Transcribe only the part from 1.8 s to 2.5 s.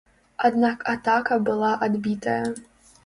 адбітая.